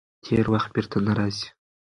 [0.25, 1.47] تېر وخت بېرته نه راځي.